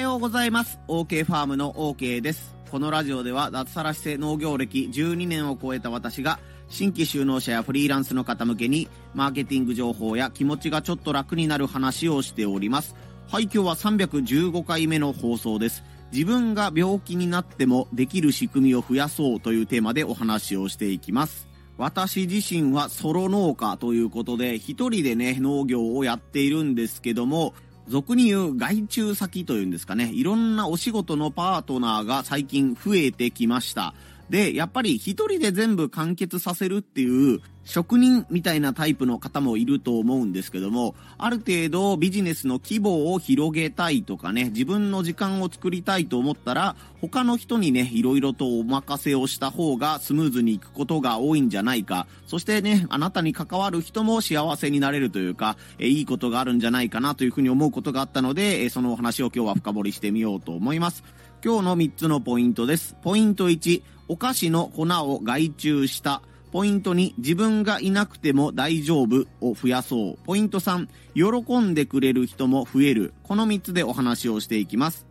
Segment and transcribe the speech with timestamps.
[0.00, 0.78] ようございます。
[0.88, 2.54] OK ファームの OK です。
[2.70, 6.38] このラジオでは脱サラして農業歴12年を超えた私が
[6.68, 12.94] 新規就農者やフリーランスの方向けにマーケティング情報や気持ちがちょっと楽になる話をしております。
[13.28, 15.82] はい、今日は315回目の放送です。
[16.12, 21.48] 自分が病気になってもできる仕組みを増やそうというテーマでお話をしていきます。
[21.76, 27.54] 私自身はソロ農家ということで一人でね農業をやっているんですけども
[27.90, 30.12] 俗に言う外注先というんですかね。
[30.14, 33.94] いろんなお仕事のパートナーが最近増えてきました。
[34.30, 52.06] でやっぱり一人で全部完結させるっていう職人みたいなタイプの方もいると思うんですけどもある程度ビジネスの規模を広げたいとかね自分の時間を作りたいと思ったら他の人にねいろいろとお任せをした方がスムーズにいくことが多いんじゃないか。
[52.26, 61.02] そしてねあなたに関わる人も幸せになれるというかえいいことがあるんじゃないかなというふうに思うことがあったのでえそのお話を今日は深掘りしてみようと思います。
[61.42, 66.20] 今日の3つのポイントですポイント1お菓子の粉を外注した
[66.52, 70.18] ポイント2、自分がいなくても大丈夫を増やそう。
[70.24, 73.14] ポイント3、喜んでくれる人も増える。
[73.22, 75.06] この3つでお話をしていきます。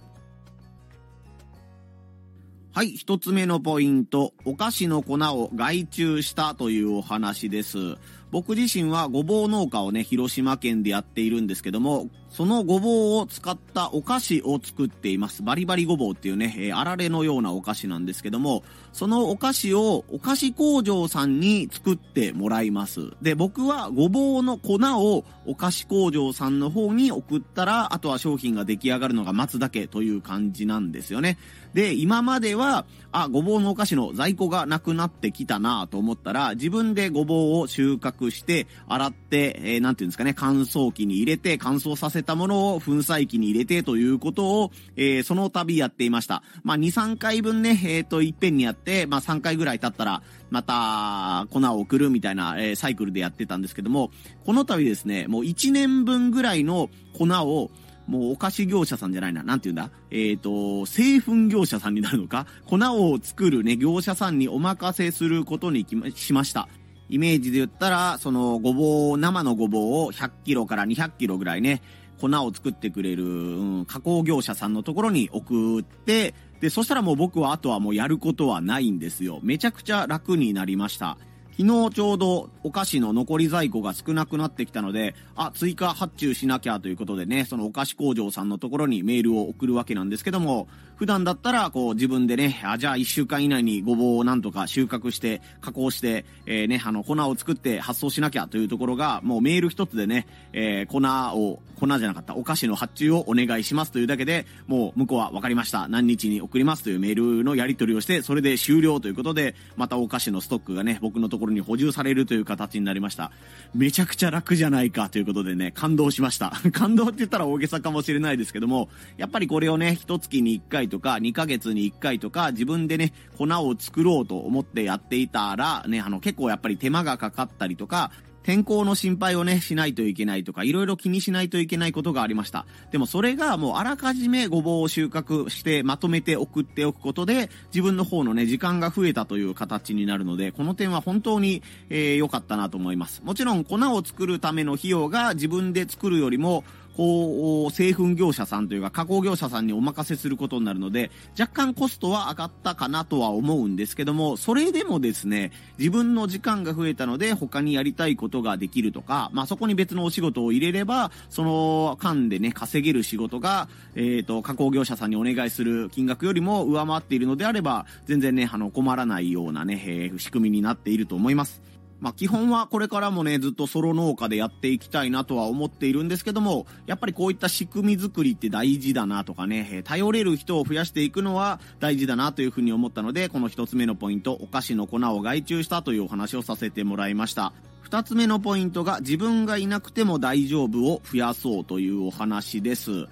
[2.74, 7.96] はい、1つ目のポイント、お菓子の粉を外注したというお話です。
[8.32, 15.44] 僕自身はごぼう農家をね、広島県でやっているんですけども、そのごぼうを使ったお菓子を作っています。
[15.44, 18.64] バリバリごぼうっていうね、えー、あられのようなお菓子なんですけども、
[18.94, 23.12] そのお菓子をお菓子工場さんに作ってもらいます。
[23.22, 31.38] で、僕はごぼうの粉をお菓子工場さんの方に送ったら、あとは商品が出来上がるのが待つだけという感じなんですよね。
[31.74, 46.44] で、今までは、あ、ごぼうのお菓子の在庫がなくなってきたなと思ったら、自分でごぼうを収穫して、洗って、えー、なんていうんですかね、乾燥機に入れて、乾燥させてたものを粉砕機に入れてということを、えー、その度やっていました。
[46.64, 54.12] まあ、2、3回分ね、えっ、ー、と、いっぺんにやって、まあ、3回ぐらい経ったら、また、粉を送るみたいな、えー、サイクルでやってたんですけども、
[54.46, 57.72] この度ですね、もう1年分ぐらいの粉を、
[58.08, 59.44] もうお菓子業者さんじゃないな。
[59.44, 59.92] なんて言うんだ？
[60.10, 62.48] えっ、ー、と、製粉業者さんになるのか？
[62.66, 66.68] 粉を作るね、業者さんにお任せすることにしました。
[67.08, 71.84] イメージで言ったら、そのごぼう、生のごぼうを100キロから200キロぐらいね、
[72.20, 79.40] 粉を作ってくれる、うん、加工業者さんのところに送って、で、そしたらもう僕はあとはもうやることはないんですよ。
[79.42, 81.18] めちゃくちゃ楽になりました。
[81.60, 101.00] 昨日ちょうどお菓子の残り在庫が少なくなってきたので、あ、追加発注しなきゃということでね、そのお菓子工場さんのところにメールを送るわけなんですけども、普段だったらこう自分でね、あ、じゃあ1週間以内にごぼうをなんとか収穫して、加工して、えー、ね、あの粉を作って発送しなきゃというところが、もうメール一つでね、えー、粉
[101.38, 105.90] を、粉じゃなかった、お菓子の発注をお願いしますというだけで、もう向こうは分かりました。
[105.90, 113.32] 何日に送りますというメールのやり取りをして、それで終了ということで、またお菓子のストックがね、僕のところに補充されるという形になりました。
[113.74, 116.52] めちゃくちゃ楽じゃないかということでね、感動しました。
[116.72, 128.12] 感動って言ったら大げさかもしれないですけども、やっぱりこれをね、一月に1回とか、2ヶ月に1回とか、自分でね、粉を作ろうと思ってやっていたら、ね、あの、結構やっぱり手間がかかったりとか、
[128.44, 132.66] 天候の心配をね、しないといけないとか、いろいろ気にしないといけないことがありました。
[132.92, 143.22] でもそれがもうあらかじめごぼうを収穫してまとめて送っておくことで、自分の方のね、時間が増えたという形になるので、この点は本当に良、えー、かったなと思います。
[143.24, 146.64] もちろん粉を作るための費用が自分で作るよりも、
[146.96, 171.62] こう、製粉業者さんというか加工業者さんにお任せすることになるので、若干コストは上がったかなとは思うんですけども、それでもですね、自分の時間が増えたので他にやりたいことができるとか、まあそこに別のお仕事を入れれば、その間でね、稼げる仕事が、えっ、ー、と、加工業者さんにお願いする金額よりも上回っているのであれば、全然ね、あの、困らないようなね、えー、仕組みになっていると思います。
[172.00, 187.54] まあ、基本はこれからもね、ずっとソロ農家でやっていきたいなとは思っているんですけども、やっぱりこういった仕組み作りって大事だなとかね、頼れる人を増やしていくのは大事だなというふうに思ったので、この一つ目のポイント、お菓子の粉を外注したというお話をさせてもらいました。
[187.82, 193.08] 二つ目のポイントが自分がいなくても大丈夫を増やそうというお話です。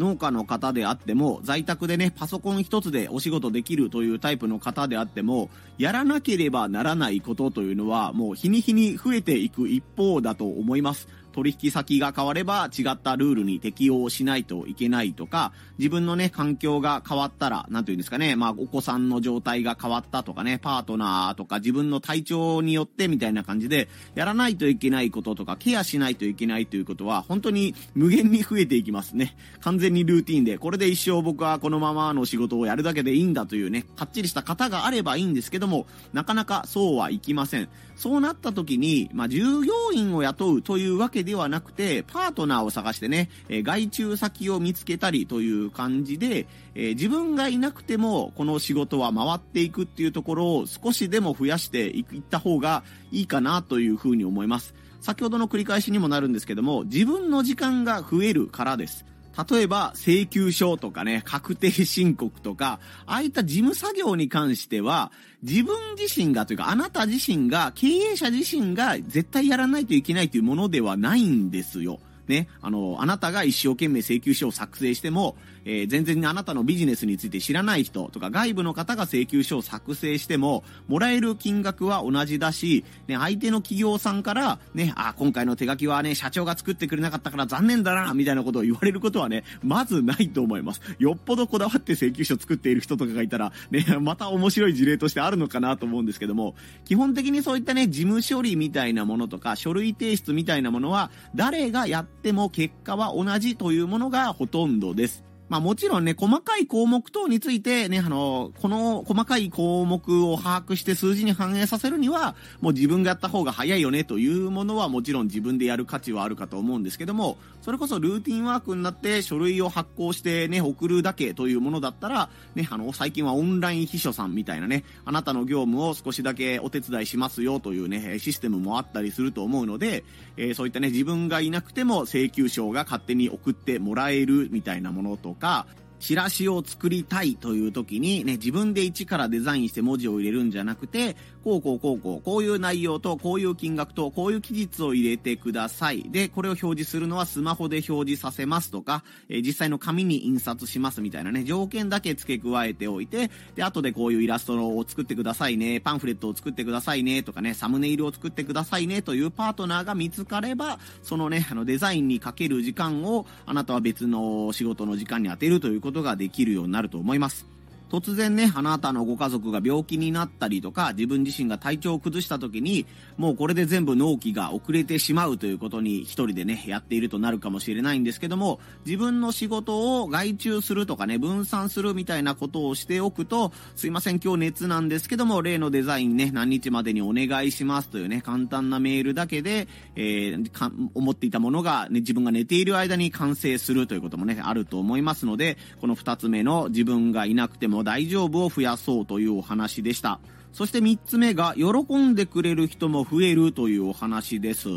[0.00, 11.06] 農家の方であっても、在宅でね、パソコン一つでお仕事できるというタイプの方であっても、やらなければならないことというのは、もう日に日に増えていく一方だと思います。
[11.32, 29.36] 取引先が変われば違ったルールに適応しないといけないとか、自分のね、環境が変わったら、なんていうんですかね、まあ、お子さんの状態が変わったとかね、パートナーとか自分の体調によってみたいな感じで、やらないといけないこととか、ケアしないといけないということは、本当に無限に増えていきますね。
[29.60, 37.68] 完全にルーティンで、これで一生僕はこのままの仕事をやるだけでいいんだというね、かっちりした方があればいいんですけども、なかなかそうはいきません。
[38.00, 54.74] そうなった時に、まあ、従業員を雇うというわけではなくて、パートナーを探してね、え外注先を見つけたりという感じで、え、自分がいなくてもこの仕事は回っていくっていうところを少しでも増やしていった方がいいかなというふうに思います。
[55.02, 59.04] 先ほどの繰り返しにもなるんですけども、自分の時間が増えるからです。
[59.50, 65.12] 例えば、請求書とかね、確定申告とか、ああいった事務作業に関しては、
[65.42, 72.00] 自分自身がというか、あなた自身が、経営者自身が絶対やらないといけないというものではないんですよ。
[72.28, 75.36] ね、あの、あなたが一生懸命請求書を作成しても、
[75.70, 90.80] えー、全然あなたのビジネスについて知らない人とか外部の方が請求書を作成しても、もらえる金額は同じだし、ね、相手の企業さんから、ね、あ、今回の手書きはね、社長が作ってくれなかったから残念だな、みたいなことを言われることはね、まずないと思います。
[90.98, 105.29] よっぽどこだわって請求書作っている人とかがいたら、ね、また面白い事例としてあるのかなと思うんですけども、基本的にそういったね、事務処理みたいなものとか、書類提出みたいなものは、誰がやっても結果は同じというものがほとんどです。
[105.50, 130.04] まあもちろんね、細かい項目等についてね、あの、この細かい項目を把握して数字に反映させるには、もう自分がやった方が早いよねというものはもちろん自分でやる価値はあるかと思うんですけども、それこそルーティンワークになって書類を発行してね、送るだけというものだったら、ね、あの、最近はオンライン秘書さんみたいなね、あなたの業務を少しだけお手伝いしますよというね、システムもあったりすると思うので、
[130.36, 135.64] えー、そういったね、自分がいなくても請求書が勝手に送ってもらえるみたいなものとか、 않을까?
[136.00, 146.10] チラシを作りたいという時にね、自分で一からデザインして文字を入れるんじゃなくて、こうこうこうこう、こういう内容と、こういう金額と、こういう期日を入れてください。
[146.10, 167.46] で、これを表示するのはスマホで表示させますとか、えー、実際の紙に印刷しますみたいなね、条件だけ付け加えておいて、で、後でこういうイラストを作ってくださいね、パンフレットを作ってくださいね、とかね、サムネイルを作ってくださいね、というパートナーが見つかれば、そのね、あのデザインにかける時間を、あなたは別の仕事の時間に当てるということことができるようになると思います。
[167.90, 189.66] 突然ね、あなたのご家族が病気になったりとか、自分自身が体調を崩した時に、もうこれで全部納期が遅れてしまうということに一人でね、やっているとなるかもしれないんですけども、自分の仕事を外注するとかね、分散するみたいなことをしておくと、すいません、今日熱なんですけども、例のデザインね、何日までにお願いしますというね、簡単なメールだけで、
[189.96, 200.20] えー、か思っていたものが、ね、自分が寝ている間に完成するということもね、あると思いますので、この二つ目の自分がいなくても大丈夫を増やそうというお話でした。
[200.52, 204.68] そして3つ目が、喜んでくれる人も増えるというお話です。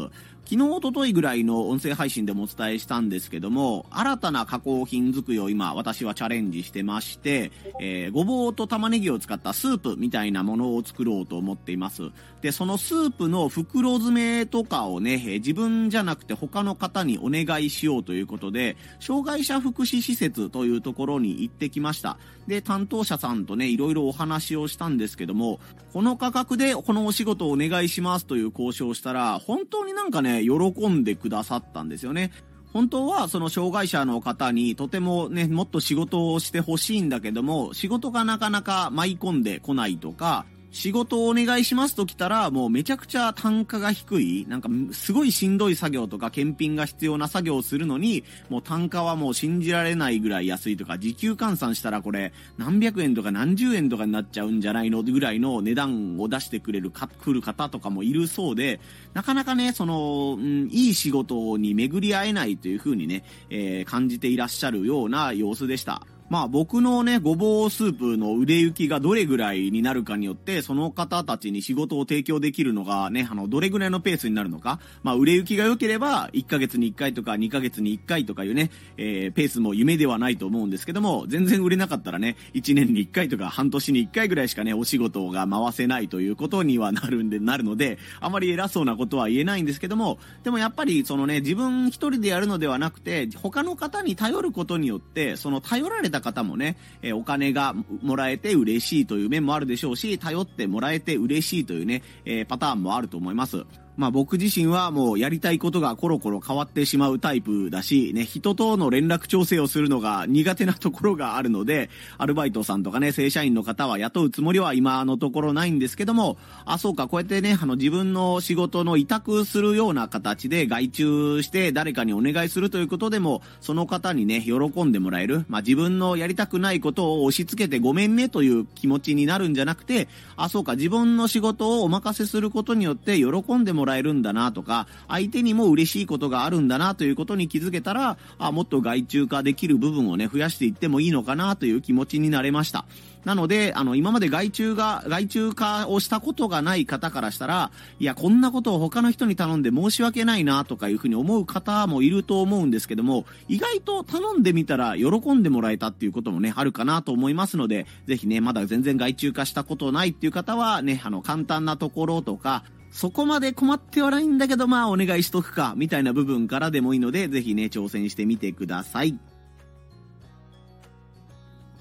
[0.46, 12.12] 昨日、おとといぐらいの音声配信でもお伝えしたんですけども、新たな加工品作りを今、私はチャレンジしてまして、えー、ごぼうと玉ねぎを使ったスープみたいなものを作ろうと思っています。
[12.42, 22.18] で、そのスープの袋詰めとかをね、自分じゃなくて他の方にお願いしようということで、障害者福祉施設というところに行ってきました。
[22.48, 25.62] で、担当者さんとね、いろいろお話をしたんですけども、
[25.94, 32.32] この価格でこのお仕事をお願いしますという交渉をしたら、本当になんかね、喜んでくださったんですよね。
[32.74, 58.80] 本当はその障害者の方にとてもね、もっと仕事をしてほしいんだけども、仕事がなかなか舞い込んでこないとか、仕事をお願いしますと来たら、もうめちゃくちゃ単価が低い、なんかすごいしんどい作業とか検品が必要な作業をするのに、もう単価はもう信じられないぐらい安いとか、時給換算したらこれ何百円とか何十円とかになっちゃうんじゃないのぐらいの値段を出してくれるか、来る方とかもいるそうで、
[59.14, 66.02] なかなかね、その、うん、いい仕事に巡り合えないというふうにね、えー、感じていらっしゃるような様子でした。
[66.30, 74.80] まあ僕のね、ごぼうスープの売れ行きがどれぐらいになるかによって、その方たちに仕事を提供できるのがね、あの、どれぐらいのペースになるのか。
[75.04, 103.66] まあ売れ行きが良ければ、1ヶ月に1回とか2ヶ月に1回とかいうね、えー、ペースも夢ではないと思うんですけども、全然売れなかったらね、1年に1回とか半年に1回ぐらいしかね、お仕事が回せないということにはなるんで、なるので、あまり偉そうなことは言えないんですけども、でもやっぱりそのね、自分一人でやるのではなくて、他の方に頼ることによって、その頼られた方もね、えお金がもらえて嬉しいという面もあるでしょうし、頼ってもらえて嬉しいというね、えパターンもあると思います。
[103.96, 125.46] まあ僕自身はもうやりたいことがコロコロ変わってしまうタイプだし、ね、人との連絡調整をするのが苦手なところがあるので、アルバイトさんとかね、正社員の方は雇うつもりは今のところないんですけども、あ、そうか、こうやってね、あの自分の仕事の委託するような形で外注して誰かにお願いするということでも、その方にね、喜んでもらえる。
[125.48, 142.86] まあ自分のやりたくないことを押し付けてごめんねという気持ちになるんじゃなくて、あ、そうか、自分の仕事をお任せすることによって喜んでもらえるもらえるんだなとか、相手にも嬉しいことがあるんだなということに気づけたら、あ、もっと外注化できる部分をね、増やしていってもいいのかなという気持ちになれました。
[143.26, 162.64] なので、あの、今まで外注が、外注化をしたことがない方からしたら、いや、こんなことを他の人に頼んで申し訳ないなとかいうふうに思う方もいると思うんですけども、意外と頼んでみたら喜んでもらえたっていうこともね、あるかなと思いますので、ぜひね、まだ全然外注化したことないっていう方はね、あの、簡単なところとか、
[162.94, 169.18] そこまで困ってはないんだけど、まあお願いしとくか、みたいな部分からでもいいので、ぜひね、挑戦してみてください。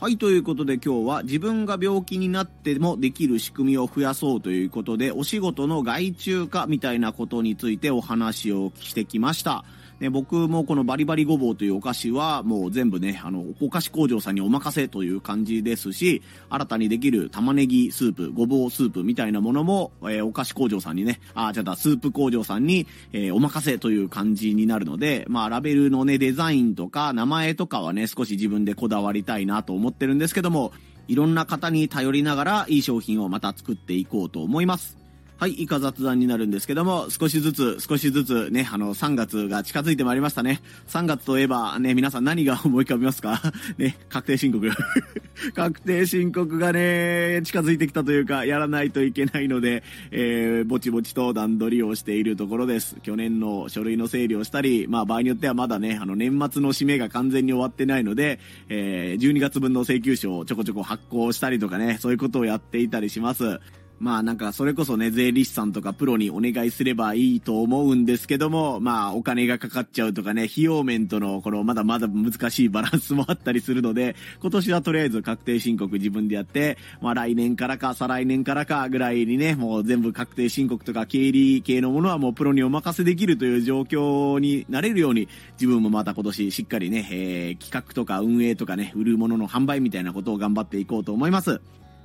[0.03, 9.65] はい、ということで今日は自分が病気になってもできる仕組みを増やそうということで、お仕事の外注化みたいなことについてお話をしてきました。
[10.03, 30.73] ね、僕もこのバリバリごぼうというお菓子はもう全部ね、あの、お菓子工場さんにお任せという感じですし、新たにできる玉ねぎスープ、ごぼうスープみたいなものも、えー、お菓子工場さんにね、あ、じゃあスープ工場さんに、えー、お任せという感じになるので、まあ、ラベルのね、デザインとか名前とかはね、少し自分でこだわりたいなと思っってるんですけども、
[31.09, 35.02] いろんな方に頼りながらいい商品をまた作っていこうと思います。
[35.43, 40.61] はい、以下雑談になるんですけども、少しずつ、少しずつね、あの、3月が近づいてまいりましたね。
[40.87, 43.43] 3月といえば、ね、皆さん何が思い浮かびますか？
[43.77, 44.71] ね、確定申告。
[45.57, 49.83] 確定申告がね、近づいてきたというか、やらないといけないので、
[50.13, 52.95] えー、ぼちぼちと段取りをしているところです。
[53.03, 63.59] 去年の書類の整理をしたり、まあ場合によってはまだね、あの、年末の締めが完全に終わってないので、えー、12月分の請求書をちょこちょこ発行したりとかね、そういうことをやっていたりします。
[64.03, 85.29] まあなんかそれこそね、税理士さんとかプロにお願いすればいいと思うんですけども、まあお金がかかっちゃうとかね、費用面とのこのまだまだ難しいバランスもあったりするので、今年はとりあえず確定申告自分でやって、まあ来年からか再来年からかぐらいにね、もう全部確定申告とか経理系のものはもうプロにお任せできるという状況になれるように、
[85.61, 91.61] 自分もまた今年しっかりね、えー、企画とか運営とかね、売るものの販売みたいなことを頑張っていこうと思います。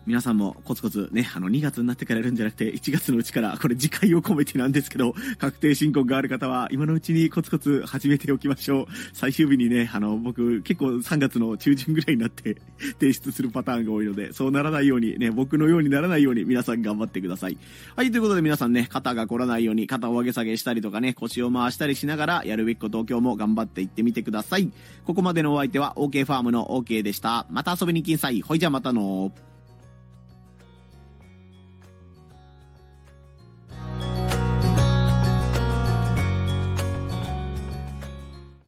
[0.08, 8.86] 皆さんもコツコツね、あの2月になってからやるんじゃなくて1月のうちから、これ次回を込めてなんですけど、確定申告がある方は今のうちにコツコツ始めておきましょう。
[9.12, 12.56] 最終日にね、あの僕結構3月の中旬ぐらいになって
[13.02, 17.58] 提出するパターンが多いので、そうならないようにね、僕のようにならないように皆さん頑張ってください。
[17.98, 24.72] はい、ということで皆さんね、肩が凝らないように肩を上げ下げしたりとかね、腰を回したりしながらやるべきことを今日も頑張っていってみてください。
[25.04, 27.46] ここまでのお相手は OK ファームの OK でした。
[27.52, 28.42] また遊びに来んさい。
[28.42, 29.34] ほいじゃまたの